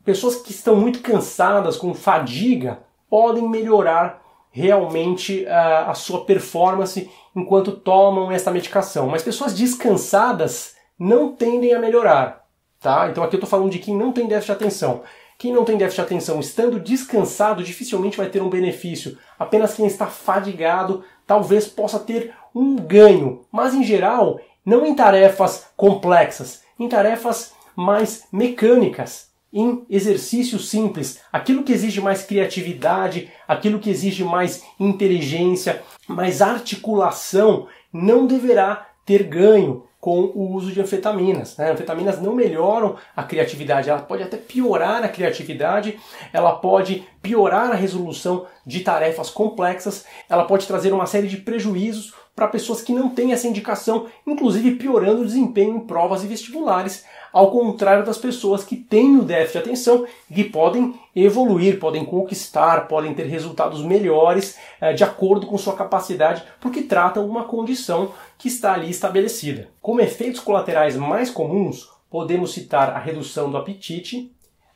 pessoas 0.05 0.37
que 0.37 0.51
estão 0.51 0.77
muito 0.77 1.01
cansadas, 1.01 1.79
com 1.79 1.95
fadiga, 1.95 2.81
podem 3.09 3.49
melhorar 3.49 4.21
realmente 4.51 5.45
uh, 5.45 5.89
a 5.89 5.95
sua 5.95 6.27
performance 6.27 7.11
enquanto 7.35 7.73
tomam 7.73 8.31
esta 8.31 8.51
medicação. 8.51 9.09
Mas 9.09 9.23
pessoas 9.23 9.55
descansadas 9.55 10.75
não 10.99 11.33
tendem 11.33 11.73
a 11.73 11.79
melhorar. 11.79 12.45
Tá? 12.79 13.09
Então 13.09 13.25
aqui 13.25 13.37
eu 13.37 13.39
estou 13.39 13.49
falando 13.49 13.71
de 13.71 13.79
quem 13.79 13.97
não 13.97 14.13
tem 14.13 14.27
déficit 14.27 14.59
de 14.59 14.65
atenção. 14.65 15.03
Quem 15.41 15.55
não 15.55 15.65
tem 15.65 15.79
déficit 15.79 16.03
de 16.03 16.07
atenção 16.07 16.39
estando 16.39 16.79
descansado 16.79 17.65
dificilmente 17.65 18.19
vai 18.19 18.29
ter 18.29 18.43
um 18.43 18.51
benefício. 18.51 19.17
Apenas 19.39 19.75
quem 19.75 19.87
está 19.87 20.07
fadigado 20.07 21.03
talvez 21.31 21.69
possa 21.69 22.01
ter 22.01 22.35
um 22.53 22.75
ganho, 22.75 23.43
mas 23.53 23.73
em 23.73 23.85
geral 23.85 24.41
não 24.67 24.85
em 24.85 24.97
tarefas 24.97 25.69
complexas, 25.77 26.63
em 26.77 26.89
tarefas 26.89 27.53
mais 27.77 28.25
mecânicas, 28.33 29.29
em 29.53 29.87
exercícios 29.89 30.69
simples, 30.69 31.21
aquilo 31.33 31.63
que 31.63 31.73
exige 31.73 32.01
mais 32.01 32.25
criatividade, 32.25 33.31
aquilo 33.47 33.79
que 33.79 33.91
exige 33.91 34.25
mais 34.25 34.65
inteligência, 34.79 35.85
mais 36.09 36.43
articulação, 36.43 37.69
não 37.93 38.27
deverá 38.27 38.89
ter 39.07 39.23
ganho 39.23 39.85
com 40.01 40.21
o 40.35 40.55
uso 40.55 40.73
de 40.73 40.81
anfetaminas. 40.81 41.57
Né? 41.57 41.71
Anfetaminas 41.71 42.21
não 42.21 42.35
melhoram 42.35 42.97
a 43.15 43.23
criatividade, 43.23 43.91
ela 43.91 44.01
pode 44.01 44.23
até 44.23 44.39
piorar 44.39 45.05
a 45.05 45.09
criatividade, 45.09 46.01
ela 46.33 46.53
pode 46.53 47.07
piorar 47.21 47.71
a 47.71 47.75
resolução 47.75 48.47
de 48.65 48.81
tarefas 48.81 49.29
complexas, 49.29 50.07
ela 50.29 50.45
pode 50.45 50.67
trazer 50.67 50.93
uma 50.93 51.07
série 51.07 51.29
de 51.29 51.37
prejuízos 51.37 52.15
para 52.35 52.49
pessoas 52.49 52.81
que 52.81 52.95
não 52.95 53.11
têm 53.11 53.33
essa 53.33 53.47
indicação, 53.47 54.07
inclusive 54.27 54.77
piorando 54.77 55.21
o 55.21 55.27
desempenho 55.27 55.77
em 55.77 55.81
provas 55.81 56.25
e 56.25 56.27
vestibulares, 56.27 57.05
ao 57.33 57.51
contrário 57.51 58.05
das 58.05 58.19
pessoas 58.19 58.65
que 58.65 58.77
têm 58.77 59.17
o 59.17 59.23
déficit 59.23 59.53
de 59.53 59.59
atenção 59.59 60.07
e 60.31 60.35
que 60.35 60.45
podem 60.45 60.95
evoluir, 61.15 61.79
podem 61.79 62.05
conquistar, 62.05 62.89
podem 62.89 63.15
ter 63.15 63.27
resultados 63.27 63.83
melhores 63.83 64.57
eh, 64.81 64.93
de 64.93 65.05
acordo 65.05 65.47
com 65.47 65.59
sua 65.59 65.75
capacidade, 65.75 66.43
porque 66.61 66.83
tratam 66.83 67.27
uma 67.27 67.45
condição 67.45 68.13
que 68.39 68.49
está 68.49 68.75
ali 68.75 68.91
estabelecida. 68.91 69.69
Como 69.81 70.01
efeitos 70.01 70.41
colaterais 70.41 70.97
mais 70.97 71.31
comuns, 71.31 71.89
podemos 72.11 72.53
citar 72.53 72.91
a 72.91 72.99
redução 72.99 73.51
do 73.51 73.57
apetite, 73.57 74.33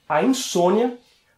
a 0.08 0.22
insônia, 0.22 0.96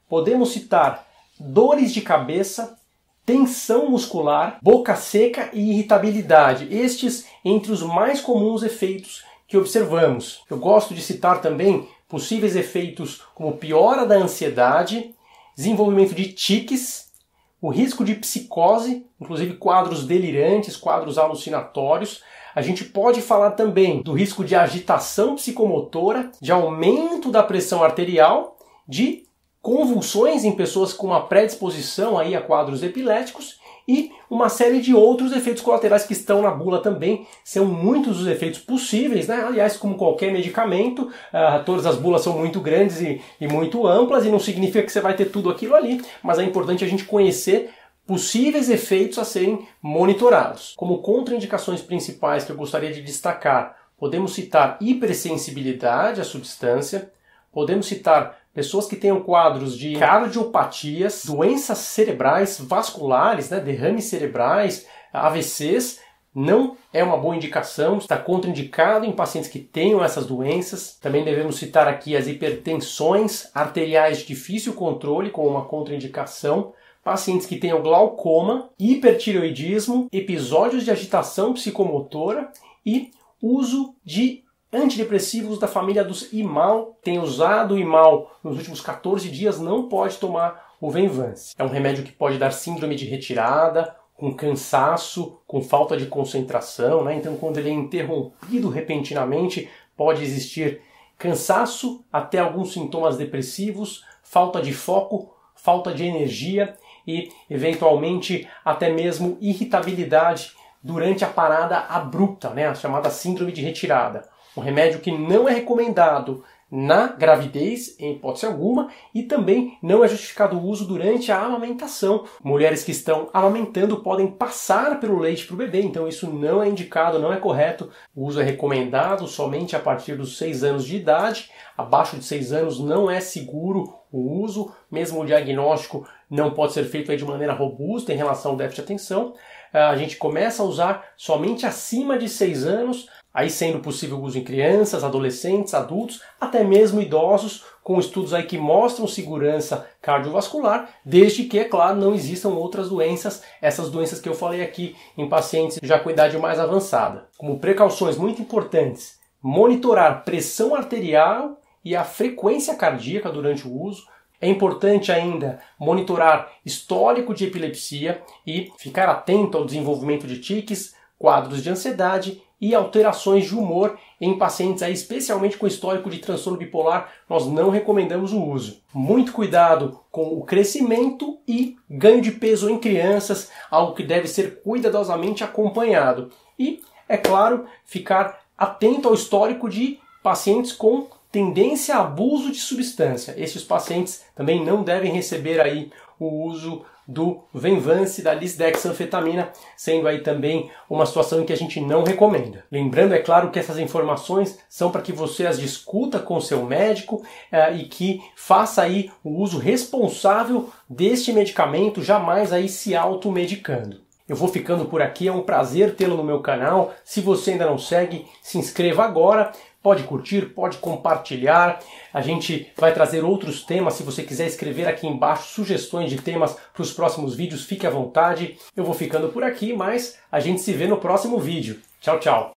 podemos 0.08 0.52
citar 0.52 1.06
dores 1.38 1.92
de 1.92 2.00
cabeça, 2.00 2.78
tensão 3.24 3.90
muscular, 3.90 4.58
boca 4.62 4.94
seca 4.94 5.50
e 5.52 5.70
irritabilidade. 5.70 6.68
Estes 6.70 7.26
entre 7.44 7.72
os 7.72 7.82
mais 7.82 8.20
comuns 8.20 8.62
efeitos 8.62 9.24
que 9.46 9.56
observamos. 9.56 10.42
Eu 10.50 10.58
gosto 10.58 10.94
de 10.94 11.02
citar 11.02 11.40
também 11.40 11.88
possíveis 12.08 12.56
efeitos 12.56 13.22
como 13.34 13.56
piora 13.56 14.06
da 14.06 14.16
ansiedade, 14.16 15.14
desenvolvimento 15.56 16.14
de 16.14 16.32
tiques, 16.32 17.12
o 17.60 17.70
risco 17.70 18.04
de 18.04 18.14
psicose, 18.14 19.06
inclusive 19.20 19.54
quadros 19.54 20.04
delirantes, 20.04 20.76
quadros 20.76 21.18
alucinatórios. 21.18 22.22
A 22.54 22.62
gente 22.62 22.84
pode 22.84 23.20
falar 23.20 23.52
também 23.52 24.02
do 24.02 24.12
risco 24.12 24.44
de 24.44 24.54
agitação 24.54 25.34
psicomotora, 25.34 26.30
de 26.40 26.52
aumento 26.52 27.30
da 27.30 27.42
pressão 27.42 27.82
arterial, 27.82 28.56
de 28.86 29.24
convulsões 29.60 30.44
em 30.44 30.52
pessoas 30.52 30.92
com 30.92 31.08
uma 31.08 31.26
predisposição 31.26 32.16
aí 32.16 32.36
a 32.36 32.40
quadros 32.40 32.82
epiléticos 32.82 33.58
e 33.86 34.10
uma 34.28 34.48
série 34.48 34.80
de 34.80 34.94
outros 34.94 35.32
efeitos 35.32 35.62
colaterais 35.62 36.04
que 36.04 36.12
estão 36.12 36.42
na 36.42 36.50
bula 36.50 36.82
também. 36.82 37.26
São 37.44 37.64
muitos 37.64 38.20
os 38.20 38.26
efeitos 38.26 38.58
possíveis, 38.58 39.28
né? 39.28 39.44
Aliás, 39.46 39.76
como 39.76 39.96
qualquer 39.96 40.32
medicamento, 40.32 41.02
uh, 41.02 41.64
todas 41.64 41.86
as 41.86 41.96
bulas 41.96 42.22
são 42.22 42.36
muito 42.36 42.60
grandes 42.60 43.00
e, 43.00 43.20
e 43.40 43.46
muito 43.46 43.86
amplas 43.86 44.24
e 44.24 44.28
não 44.28 44.40
significa 44.40 44.82
que 44.82 44.92
você 44.92 45.00
vai 45.00 45.14
ter 45.14 45.26
tudo 45.26 45.50
aquilo 45.50 45.74
ali, 45.74 46.02
mas 46.22 46.38
é 46.38 46.44
importante 46.44 46.84
a 46.84 46.88
gente 46.88 47.04
conhecer 47.04 47.70
possíveis 48.06 48.70
efeitos 48.70 49.18
a 49.18 49.24
serem 49.24 49.66
monitorados. 49.82 50.74
Como 50.76 50.98
contraindicações 50.98 51.82
principais 51.82 52.44
que 52.44 52.52
eu 52.52 52.56
gostaria 52.56 52.92
de 52.92 53.02
destacar, 53.02 53.76
podemos 53.98 54.34
citar 54.34 54.76
hipersensibilidade 54.80 56.20
à 56.20 56.24
substância, 56.24 57.10
podemos 57.52 57.86
citar 57.86 58.38
pessoas 58.56 58.86
que 58.86 58.96
tenham 58.96 59.20
quadros 59.20 59.76
de 59.76 59.96
cardiopatias, 59.96 61.26
doenças 61.26 61.76
cerebrais 61.76 62.58
vasculares, 62.58 63.50
né, 63.50 63.60
derrames 63.60 64.06
cerebrais, 64.06 64.86
AVCs, 65.12 66.00
não 66.34 66.74
é 66.90 67.04
uma 67.04 67.18
boa 67.18 67.36
indicação, 67.36 67.98
está 67.98 68.16
contraindicado 68.16 69.04
em 69.04 69.12
pacientes 69.12 69.50
que 69.50 69.58
tenham 69.58 70.02
essas 70.02 70.24
doenças. 70.24 70.96
Também 70.98 71.22
devemos 71.22 71.56
citar 71.56 71.86
aqui 71.86 72.16
as 72.16 72.26
hipertensões 72.26 73.50
arteriais 73.54 74.20
de 74.20 74.28
difícil 74.28 74.72
controle, 74.72 75.28
como 75.28 75.50
uma 75.50 75.66
contraindicação 75.66 76.72
pacientes 77.04 77.46
que 77.46 77.56
tenham 77.56 77.82
glaucoma, 77.82 78.70
hipertireoidismo, 78.78 80.08
episódios 80.10 80.82
de 80.82 80.90
agitação 80.90 81.52
psicomotora 81.52 82.50
e 82.84 83.10
uso 83.40 83.94
de 84.02 84.45
antidepressivos 84.76 85.58
da 85.58 85.66
família 85.66 86.04
dos 86.04 86.32
IMAL. 86.32 86.98
Tem 87.02 87.18
usado 87.18 87.74
o 87.74 87.78
IMAL 87.78 88.30
nos 88.44 88.56
últimos 88.56 88.80
14 88.80 89.28
dias, 89.30 89.58
não 89.58 89.88
pode 89.88 90.16
tomar 90.18 90.74
o 90.80 90.90
Venvance. 90.90 91.54
É 91.58 91.64
um 91.64 91.68
remédio 91.68 92.04
que 92.04 92.12
pode 92.12 92.38
dar 92.38 92.52
síndrome 92.52 92.94
de 92.94 93.06
retirada, 93.06 93.96
com 94.14 94.34
cansaço, 94.34 95.38
com 95.46 95.62
falta 95.62 95.96
de 95.96 96.06
concentração, 96.06 97.04
né? 97.04 97.14
Então, 97.14 97.36
quando 97.36 97.58
ele 97.58 97.70
é 97.70 97.72
interrompido 97.72 98.68
repentinamente, 98.68 99.68
pode 99.96 100.22
existir 100.22 100.80
cansaço, 101.18 102.04
até 102.12 102.38
alguns 102.38 102.72
sintomas 102.72 103.16
depressivos, 103.16 104.04
falta 104.22 104.60
de 104.60 104.72
foco, 104.72 105.34
falta 105.54 105.92
de 105.92 106.04
energia 106.04 106.76
e, 107.06 107.30
eventualmente, 107.48 108.48
até 108.64 108.90
mesmo 108.90 109.38
irritabilidade 109.40 110.52
durante 110.82 111.24
a 111.24 111.28
parada 111.28 111.78
abrupta, 111.78 112.50
né, 112.50 112.66
a 112.66 112.74
chamada 112.74 113.10
síndrome 113.10 113.52
de 113.52 113.62
retirada. 113.62 114.28
Um 114.56 114.60
remédio 114.60 115.00
que 115.00 115.12
não 115.12 115.48
é 115.48 115.52
recomendado 115.52 116.42
na 116.70 117.06
gravidez, 117.06 117.94
em 118.00 118.14
hipótese 118.14 118.44
alguma, 118.44 118.88
e 119.14 119.22
também 119.22 119.78
não 119.80 120.04
é 120.04 120.08
justificado 120.08 120.58
o 120.58 120.64
uso 120.64 120.84
durante 120.84 121.30
a 121.30 121.40
amamentação. 121.40 122.24
Mulheres 122.42 122.82
que 122.82 122.90
estão 122.90 123.28
amamentando 123.32 123.98
podem 124.02 124.26
passar 124.26 124.98
pelo 124.98 125.18
leite 125.18 125.46
para 125.46 125.54
o 125.54 125.58
bebê, 125.58 125.82
então 125.82 126.08
isso 126.08 126.28
não 126.28 126.60
é 126.62 126.68
indicado, 126.68 127.20
não 127.20 127.32
é 127.32 127.36
correto. 127.36 127.90
O 128.14 128.26
uso 128.26 128.40
é 128.40 128.44
recomendado 128.44 129.28
somente 129.28 129.76
a 129.76 129.80
partir 129.80 130.16
dos 130.16 130.38
6 130.38 130.64
anos 130.64 130.84
de 130.84 130.96
idade. 130.96 131.50
Abaixo 131.78 132.16
de 132.16 132.24
6 132.24 132.52
anos 132.52 132.80
não 132.80 133.08
é 133.08 133.20
seguro 133.20 133.94
o 134.10 134.42
uso, 134.42 134.72
mesmo 134.90 135.20
o 135.20 135.26
diagnóstico 135.26 136.08
não 136.28 136.50
pode 136.50 136.72
ser 136.72 136.84
feito 136.84 137.16
de 137.16 137.24
maneira 137.24 137.52
robusta 137.52 138.12
em 138.12 138.16
relação 138.16 138.52
ao 138.52 138.56
déficit 138.56 138.82
de 138.82 138.84
atenção. 138.84 139.34
Ah, 139.72 139.90
a 139.90 139.96
gente 139.96 140.16
começa 140.16 140.62
a 140.62 140.66
usar 140.66 141.04
somente 141.16 141.66
acima 141.66 142.18
de 142.18 142.28
6 142.28 142.66
anos, 142.66 143.08
aí 143.36 143.50
sendo 143.50 143.80
possível 143.80 144.18
uso 144.22 144.38
em 144.38 144.42
crianças, 144.42 145.04
adolescentes, 145.04 145.74
adultos, 145.74 146.22
até 146.40 146.64
mesmo 146.64 147.02
idosos, 147.02 147.66
com 147.84 148.00
estudos 148.00 148.32
aí 148.32 148.44
que 148.44 148.56
mostram 148.56 149.06
segurança 149.06 149.86
cardiovascular, 150.00 150.88
desde 151.04 151.44
que, 151.44 151.58
é 151.58 151.64
claro, 151.64 152.00
não 152.00 152.14
existam 152.14 152.48
outras 152.48 152.88
doenças, 152.88 153.42
essas 153.60 153.90
doenças 153.90 154.22
que 154.22 154.28
eu 154.28 154.34
falei 154.34 154.62
aqui 154.62 154.96
em 155.18 155.28
pacientes 155.28 155.78
já 155.82 155.98
com 155.98 156.10
idade 156.10 156.38
mais 156.38 156.58
avançada. 156.58 157.28
Como 157.36 157.58
precauções 157.58 158.16
muito 158.16 158.40
importantes, 158.40 159.18
monitorar 159.42 160.24
pressão 160.24 160.74
arterial 160.74 161.60
e 161.84 161.94
a 161.94 162.04
frequência 162.04 162.74
cardíaca 162.74 163.30
durante 163.30 163.68
o 163.68 163.82
uso. 163.82 164.06
É 164.40 164.48
importante 164.48 165.12
ainda 165.12 165.60
monitorar 165.78 166.52
histórico 166.64 167.34
de 167.34 167.44
epilepsia 167.44 168.22
e 168.46 168.72
ficar 168.78 169.10
atento 169.10 169.58
ao 169.58 169.66
desenvolvimento 169.66 170.26
de 170.26 170.40
tiques, 170.40 170.94
quadros 171.18 171.62
de 171.62 171.68
ansiedade 171.68 172.42
e 172.60 172.74
alterações 172.74 173.44
de 173.44 173.54
humor 173.54 173.98
em 174.20 174.38
pacientes 174.38 174.82
aí, 174.82 174.92
especialmente 174.92 175.58
com 175.58 175.66
histórico 175.66 176.08
de 176.08 176.18
transtorno 176.18 176.58
bipolar, 176.58 177.12
nós 177.28 177.46
não 177.46 177.70
recomendamos 177.70 178.32
o 178.32 178.42
uso. 178.42 178.80
Muito 178.94 179.32
cuidado 179.32 180.00
com 180.10 180.38
o 180.38 180.42
crescimento 180.42 181.38
e 181.46 181.76
ganho 181.88 182.22
de 182.22 182.32
peso 182.32 182.70
em 182.70 182.78
crianças, 182.78 183.50
algo 183.70 183.94
que 183.94 184.02
deve 184.02 184.26
ser 184.26 184.62
cuidadosamente 184.62 185.44
acompanhado. 185.44 186.30
E, 186.58 186.80
é 187.08 187.18
claro, 187.18 187.66
ficar 187.84 188.40
atento 188.56 189.08
ao 189.08 189.14
histórico 189.14 189.68
de 189.68 189.98
pacientes 190.22 190.72
com 190.72 191.08
tendência 191.30 191.96
a 191.96 192.00
abuso 192.00 192.50
de 192.50 192.58
substância. 192.58 193.34
Esses 193.36 193.62
pacientes 193.62 194.24
também 194.34 194.64
não 194.64 194.82
devem 194.82 195.12
receber 195.12 195.60
aí 195.60 195.90
o 196.18 196.46
uso 196.46 196.82
do 197.06 197.44
Venvance, 197.54 198.22
da 198.22 198.34
lisdexanfetamina, 198.34 199.50
sendo 199.76 200.08
aí 200.08 200.20
também 200.20 200.70
uma 200.90 201.06
situação 201.06 201.44
que 201.44 201.52
a 201.52 201.56
gente 201.56 201.80
não 201.80 202.02
recomenda. 202.02 202.64
Lembrando, 202.70 203.14
é 203.14 203.18
claro, 203.18 203.50
que 203.50 203.58
essas 203.58 203.78
informações 203.78 204.58
são 204.68 204.90
para 204.90 205.02
que 205.02 205.12
você 205.12 205.46
as 205.46 205.58
discuta 205.58 206.18
com 206.18 206.40
seu 206.40 206.64
médico 206.64 207.22
eh, 207.52 207.76
e 207.76 207.84
que 207.84 208.20
faça 208.34 208.82
aí 208.82 209.10
o 209.22 209.40
uso 209.40 209.58
responsável 209.58 210.68
deste 210.88 211.32
medicamento, 211.32 212.02
jamais 212.02 212.52
aí 212.52 212.68
se 212.68 212.96
automedicando. 212.96 214.06
Eu 214.28 214.34
vou 214.34 214.48
ficando 214.48 214.86
por 214.86 215.00
aqui, 215.00 215.28
é 215.28 215.32
um 215.32 215.42
prazer 215.42 215.94
tê-lo 215.94 216.16
no 216.16 216.24
meu 216.24 216.40
canal. 216.40 216.92
Se 217.04 217.20
você 217.20 217.52
ainda 217.52 217.64
não 217.64 217.78
segue, 217.78 218.26
se 218.42 218.58
inscreva 218.58 219.04
agora. 219.04 219.52
Pode 219.86 220.02
curtir, 220.02 220.46
pode 220.46 220.78
compartilhar. 220.78 221.78
A 222.12 222.20
gente 222.20 222.72
vai 222.76 222.92
trazer 222.92 223.22
outros 223.22 223.62
temas. 223.62 223.94
Se 223.94 224.02
você 224.02 224.24
quiser 224.24 224.48
escrever 224.48 224.88
aqui 224.88 225.06
embaixo 225.06 225.54
sugestões 225.54 226.10
de 226.10 226.16
temas 226.16 226.56
para 226.72 226.82
os 226.82 226.92
próximos 226.92 227.36
vídeos, 227.36 227.64
fique 227.64 227.86
à 227.86 227.90
vontade. 227.90 228.58
Eu 228.74 228.82
vou 228.82 228.94
ficando 228.94 229.28
por 229.28 229.44
aqui, 229.44 229.72
mas 229.72 230.18
a 230.32 230.40
gente 230.40 230.60
se 230.60 230.72
vê 230.72 230.88
no 230.88 230.96
próximo 230.96 231.38
vídeo. 231.38 231.80
Tchau, 232.00 232.18
tchau. 232.18 232.55